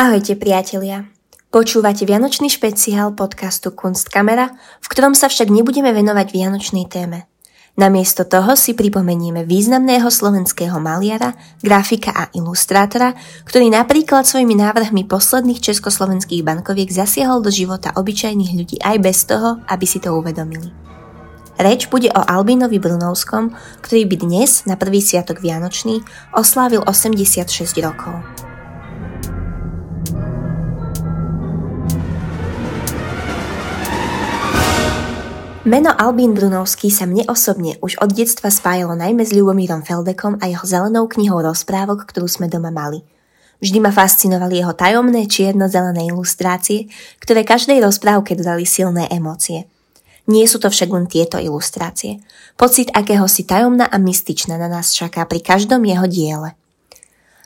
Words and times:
Ahojte 0.00 0.32
priatelia. 0.32 1.12
Počúvate 1.52 2.08
Vianočný 2.08 2.48
špeciál 2.48 3.12
podcastu 3.12 3.68
Kunstkamera, 3.68 4.48
v 4.80 4.86
ktorom 4.88 5.12
sa 5.12 5.28
však 5.28 5.52
nebudeme 5.52 5.92
venovať 5.92 6.32
vianočnej 6.32 6.88
téme. 6.88 7.28
Namiesto 7.76 8.24
toho 8.24 8.56
si 8.56 8.72
pripomenieme 8.72 9.44
významného 9.44 10.08
slovenského 10.08 10.80
maliara, 10.80 11.36
grafika 11.60 12.16
a 12.16 12.32
ilustrátora, 12.32 13.12
ktorý 13.44 13.68
napríklad 13.68 14.24
svojimi 14.24 14.56
návrhmi 14.56 15.04
posledných 15.04 15.60
československých 15.60 16.48
bankoviek 16.48 16.88
zasiahol 16.88 17.44
do 17.44 17.52
života 17.52 17.92
obyčajných 17.92 18.56
ľudí 18.56 18.80
aj 18.80 18.96
bez 19.04 19.28
toho, 19.28 19.60
aby 19.68 19.84
si 19.84 20.00
to 20.00 20.16
uvedomili. 20.16 20.72
Reč 21.60 21.92
bude 21.92 22.08
o 22.16 22.24
Albínovi 22.24 22.80
Brunovskom, 22.80 23.52
ktorý 23.84 24.08
by 24.08 24.16
dnes, 24.16 24.64
na 24.64 24.80
prvý 24.80 25.04
sviatok 25.04 25.44
Vianočný, 25.44 26.00
oslávil 26.32 26.88
86 26.88 27.44
rokov. 27.84 28.48
Meno 35.60 35.92
Albín 35.92 36.32
Brunovský 36.32 36.88
sa 36.88 37.04
mne 37.04 37.28
osobne 37.28 37.76
už 37.84 38.00
od 38.00 38.16
detstva 38.16 38.48
spájalo 38.48 38.96
najmä 38.96 39.28
s 39.28 39.36
Ľubomírom 39.36 39.84
Feldekom 39.84 40.40
a 40.40 40.48
jeho 40.48 40.64
zelenou 40.64 41.04
knihou 41.04 41.44
rozprávok, 41.44 42.08
ktorú 42.08 42.24
sme 42.24 42.48
doma 42.48 42.72
mali. 42.72 43.04
Vždy 43.60 43.76
ma 43.84 43.92
fascinovali 43.92 44.56
jeho 44.56 44.72
tajomné 44.72 45.28
čierno-zelené 45.28 46.08
ilustrácie, 46.08 46.88
ktoré 47.20 47.44
každej 47.44 47.76
rozprávke 47.84 48.32
dodali 48.40 48.64
silné 48.64 49.04
emócie. 49.12 49.68
Nie 50.32 50.48
sú 50.48 50.64
to 50.64 50.72
však 50.72 50.88
len 50.96 51.04
tieto 51.04 51.36
ilustrácie. 51.36 52.24
Pocit 52.56 52.88
akéhosi 52.96 53.44
tajomná 53.44 53.84
a 53.84 54.00
mystičná 54.00 54.56
na 54.56 54.72
nás 54.72 54.96
čaká 54.96 55.28
pri 55.28 55.44
každom 55.44 55.84
jeho 55.84 56.08
diele. 56.08 56.56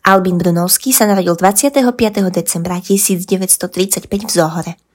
Albín 0.00 0.40
Brunovský 0.40 0.96
sa 0.96 1.04
narodil 1.04 1.36
25. 1.36 1.84
decembra 2.32 2.80
1935 2.80 4.08
v 4.08 4.32
Zohore. 4.32 4.87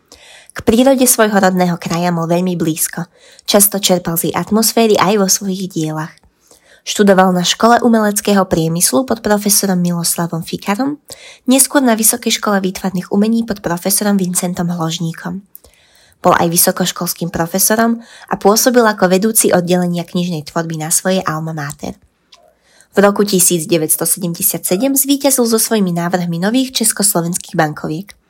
K 0.54 0.62
prírode 0.62 1.10
svojho 1.10 1.34
rodného 1.34 1.82
kraja 1.82 2.14
mal 2.14 2.30
veľmi 2.30 2.54
blízko. 2.54 3.10
Často 3.50 3.82
čerpal 3.82 4.22
z 4.22 4.30
atmosféry 4.38 4.94
aj 5.02 5.14
vo 5.18 5.26
svojich 5.26 5.66
dielach. 5.66 6.14
Študoval 6.86 7.34
na 7.34 7.42
škole 7.42 7.82
umeleckého 7.82 8.46
priemyslu 8.46 9.02
pod 9.10 9.26
profesorom 9.26 9.82
Miloslavom 9.82 10.46
Fikarom, 10.46 11.02
neskôr 11.50 11.82
na 11.82 11.98
Vysokej 11.98 12.38
škole 12.38 12.62
výtvarných 12.62 13.10
umení 13.10 13.50
pod 13.50 13.66
profesorom 13.66 14.14
Vincentom 14.14 14.70
Hložníkom. 14.70 15.42
Bol 16.22 16.34
aj 16.38 16.54
vysokoškolským 16.54 17.34
profesorom 17.34 18.06
a 18.30 18.34
pôsobil 18.38 18.86
ako 18.86 19.10
vedúci 19.10 19.50
oddelenia 19.50 20.06
knižnej 20.06 20.46
tvorby 20.46 20.78
na 20.78 20.94
svojej 20.94 21.26
alma 21.26 21.58
mater. 21.58 21.98
V 22.94 23.02
roku 23.02 23.26
1977 23.26 24.62
zvíťazil 24.78 25.46
so 25.50 25.58
svojimi 25.58 25.98
návrhmi 25.98 26.38
nových 26.38 26.78
československých 26.78 27.58
bankoviek– 27.58 28.14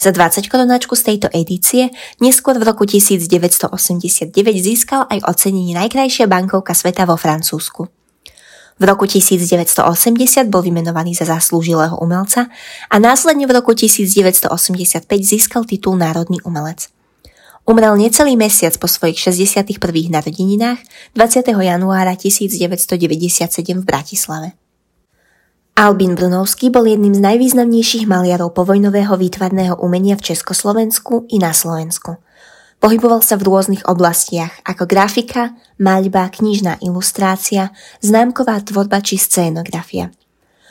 za 0.00 0.16
20 0.16 0.48
korunáčku 0.48 0.96
z 0.96 1.12
tejto 1.12 1.28
edície 1.28 1.92
neskôr 2.24 2.56
v 2.56 2.64
roku 2.64 2.88
1989 2.88 4.32
získal 4.56 5.04
aj 5.12 5.28
ocenenie 5.28 5.76
najkrajšia 5.76 6.24
bankovka 6.24 6.72
sveta 6.72 7.04
vo 7.04 7.20
Francúzsku. 7.20 7.84
V 8.80 8.82
roku 8.88 9.04
1980 9.04 10.48
bol 10.48 10.64
vymenovaný 10.64 11.12
za 11.12 11.28
zaslúžilého 11.28 12.00
umelca 12.00 12.48
a 12.88 12.96
následne 12.96 13.44
v 13.44 13.60
roku 13.60 13.76
1985 13.76 15.04
získal 15.20 15.68
titul 15.68 16.00
Národný 16.00 16.40
umelec. 16.48 16.88
Umrel 17.68 17.92
necelý 18.00 18.40
mesiac 18.40 18.72
po 18.80 18.88
svojich 18.88 19.20
61. 19.20 19.76
narodeninách 20.08 20.80
20. 21.12 21.52
januára 21.52 22.16
1997 22.16 22.96
v 23.76 23.84
Bratislave. 23.84 24.56
Albín 25.78 26.18
Brunovský 26.18 26.68
bol 26.68 26.84
jedným 26.86 27.16
z 27.16 27.22
najvýznamnejších 27.24 28.04
maliarov 28.10 28.52
povojnového 28.52 29.14
výtvarného 29.16 29.78
umenia 29.80 30.18
v 30.18 30.34
Československu 30.34 31.30
i 31.30 31.38
na 31.38 31.54
Slovensku. 31.54 32.18
Pohyboval 32.80 33.20
sa 33.20 33.36
v 33.36 33.44
rôznych 33.44 33.84
oblastiach, 33.84 34.64
ako 34.64 34.88
grafika, 34.88 35.52
maľba, 35.76 36.32
knižná 36.32 36.80
ilustrácia, 36.80 37.76
známková 38.00 38.56
tvorba 38.64 39.04
či 39.04 39.20
scénografia. 39.20 40.08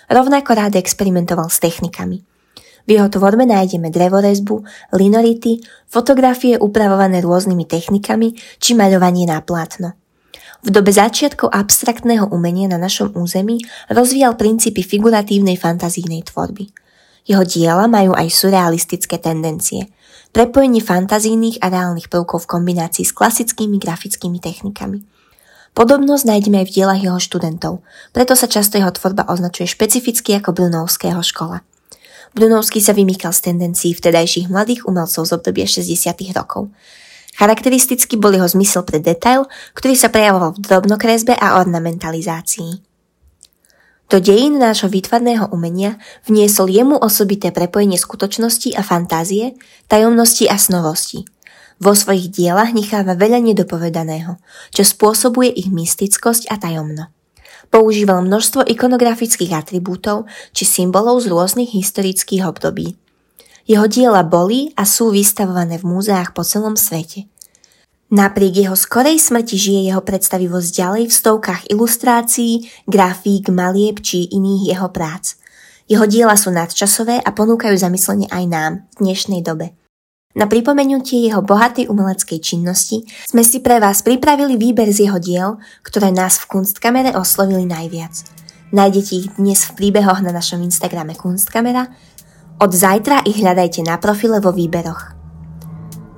Rovnako 0.10 0.50
rád 0.58 0.74
experimentoval 0.76 1.54
s 1.54 1.62
technikami. 1.62 2.26
V 2.90 2.98
jeho 2.98 3.06
tvorbe 3.06 3.46
nájdeme 3.46 3.94
drevorezbu, 3.94 4.66
linority, 4.98 5.62
fotografie 5.86 6.58
upravované 6.58 7.22
rôznymi 7.22 7.70
technikami 7.70 8.34
či 8.58 8.74
maľovanie 8.74 9.30
na 9.30 9.38
plátno. 9.46 9.94
V 10.60 10.70
dobe 10.76 10.92
začiatkov 10.92 11.56
abstraktného 11.56 12.28
umenia 12.36 12.68
na 12.68 12.76
našom 12.76 13.16
území 13.16 13.64
rozvíjal 13.88 14.36
princípy 14.36 14.84
figuratívnej 14.84 15.56
fantazijnej 15.56 16.28
tvorby. 16.28 16.68
Jeho 17.24 17.48
diela 17.48 17.88
majú 17.88 18.12
aj 18.12 18.28
surrealistické 18.28 19.24
tendencie, 19.24 19.88
prepojenie 20.36 20.84
fantazijných 20.84 21.64
a 21.64 21.72
reálnych 21.72 22.12
prvkov 22.12 22.44
v 22.44 22.52
kombinácii 22.60 23.08
s 23.08 23.16
klasickými 23.16 23.80
grafickými 23.80 24.44
technikami. 24.44 25.00
Podobnosť 25.78 26.26
nájdeme 26.28 26.60
aj 26.60 26.68
v 26.68 26.74
dielach 26.76 27.00
jeho 27.00 27.20
študentov, 27.22 27.80
preto 28.12 28.36
sa 28.36 28.52
často 28.52 28.76
jeho 28.76 28.92
tvorba 28.92 29.30
označuje 29.32 29.70
špecificky 29.70 30.36
ako 30.36 30.52
Brunovského 30.52 31.22
škola. 31.24 31.64
Brunovský 32.36 32.84
sa 32.84 32.92
vymýkal 32.92 33.32
z 33.32 33.54
tendencií 33.54 33.96
vtedajších 33.96 34.52
mladých 34.52 34.86
umelcov 34.86 35.24
z 35.24 35.32
obdobia 35.34 35.66
60. 35.66 36.36
rokov. 36.36 36.70
Charakteristický 37.40 38.20
bol 38.20 38.36
jeho 38.36 38.52
zmysel 38.52 38.84
pre 38.84 39.00
detail, 39.00 39.48
ktorý 39.72 39.96
sa 39.96 40.12
prejavoval 40.12 40.60
v 40.60 40.64
drobnokresbe 40.68 41.40
a 41.40 41.64
ornamentalizácii. 41.64 42.84
Do 44.12 44.20
dejín 44.20 44.60
nášho 44.60 44.92
výtvarného 44.92 45.48
umenia 45.56 46.02
vniesol 46.28 46.68
jemu 46.68 47.00
osobité 47.00 47.56
prepojenie 47.56 47.96
skutočnosti 47.96 48.76
a 48.76 48.84
fantázie, 48.84 49.56
tajomnosti 49.88 50.52
a 50.52 50.60
snovosti. 50.60 51.24
Vo 51.80 51.96
svojich 51.96 52.28
dielach 52.28 52.76
necháva 52.76 53.16
veľa 53.16 53.40
nedopovedaného, 53.40 54.36
čo 54.76 54.84
spôsobuje 54.84 55.56
ich 55.56 55.72
mystickosť 55.72 56.52
a 56.52 56.60
tajomno. 56.60 57.08
Používal 57.72 58.26
množstvo 58.26 58.68
ikonografických 58.68 59.56
atribútov 59.56 60.28
či 60.52 60.68
symbolov 60.68 61.24
z 61.24 61.32
rôznych 61.32 61.72
historických 61.72 62.50
období, 62.50 63.00
jeho 63.70 63.86
diela 63.86 64.26
boli 64.26 64.74
a 64.74 64.82
sú 64.82 65.14
vystavované 65.14 65.78
v 65.78 65.86
múzeách 65.86 66.34
po 66.34 66.42
celom 66.42 66.74
svete. 66.74 67.30
Napriek 68.10 68.66
jeho 68.66 68.74
skorej 68.74 69.22
smrti 69.22 69.54
žije 69.54 69.82
jeho 69.94 70.02
predstavivosť 70.02 70.70
ďalej 70.74 71.04
v 71.06 71.14
stovkách 71.14 71.70
ilustrácií, 71.70 72.66
grafík, 72.90 73.54
malieb 73.54 74.02
či 74.02 74.26
iných 74.34 74.74
jeho 74.74 74.90
prác. 74.90 75.38
Jeho 75.86 76.10
diela 76.10 76.34
sú 76.34 76.50
nadčasové 76.50 77.22
a 77.22 77.30
ponúkajú 77.30 77.78
zamyslenie 77.78 78.26
aj 78.34 78.44
nám 78.50 78.72
v 78.98 79.14
dnešnej 79.14 79.46
dobe. 79.46 79.78
Na 80.34 80.50
pripomenutie 80.50 81.22
jeho 81.26 81.46
bohatej 81.46 81.90
umeleckej 81.90 82.42
činnosti 82.42 83.06
sme 83.30 83.46
si 83.46 83.62
pre 83.62 83.78
vás 83.78 84.02
pripravili 84.02 84.58
výber 84.58 84.90
z 84.90 85.10
jeho 85.10 85.22
diel, 85.22 85.50
ktoré 85.86 86.10
nás 86.10 86.42
v 86.42 86.58
Kunstkamere 86.58 87.14
oslovili 87.14 87.70
najviac. 87.70 88.14
Nájdete 88.70 89.12
ich 89.14 89.28
dnes 89.38 89.66
v 89.70 89.74
príbehoch 89.78 90.22
na 90.22 90.30
našom 90.30 90.62
Instagrame 90.62 91.18
Kunstkamera 91.18 91.90
od 92.60 92.72
zajtra 92.76 93.24
ich 93.24 93.40
hľadajte 93.40 93.88
na 93.88 93.96
profile 93.96 94.44
vo 94.44 94.52
výberoch. 94.52 95.16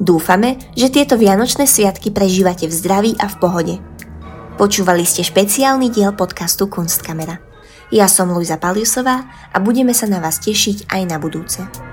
Dúfame, 0.01 0.57
že 0.73 0.89
tieto 0.89 1.13
vianočné 1.13 1.69
sviatky 1.69 2.09
prežívate 2.09 2.65
v 2.65 2.73
zdraví 2.73 3.11
a 3.21 3.29
v 3.29 3.35
pohode. 3.37 3.75
Počúvali 4.57 5.05
ste 5.05 5.21
špeciálny 5.21 5.93
diel 5.93 6.17
podcastu 6.17 6.65
Kunstkamera. 6.65 7.37
Ja 7.93 8.09
som 8.09 8.33
Luisa 8.33 8.57
Paliusová 8.57 9.29
a 9.53 9.57
budeme 9.61 9.93
sa 9.93 10.09
na 10.09 10.17
vás 10.17 10.41
tešiť 10.41 10.89
aj 10.89 11.01
na 11.05 11.21
budúce. 11.21 11.90